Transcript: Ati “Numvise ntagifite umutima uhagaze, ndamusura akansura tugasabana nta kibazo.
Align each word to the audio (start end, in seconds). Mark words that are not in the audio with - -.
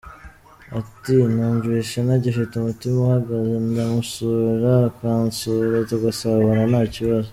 Ati 0.79 1.15
“Numvise 1.33 1.95
ntagifite 2.05 2.51
umutima 2.55 2.97
uhagaze, 3.05 3.53
ndamusura 3.69 4.71
akansura 4.89 5.77
tugasabana 5.89 6.63
nta 6.71 6.83
kibazo. 6.93 7.29